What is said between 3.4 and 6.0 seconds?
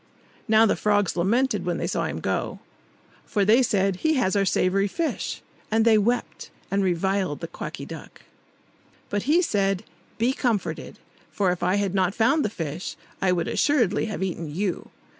they said, "He has our savoury fish!" And they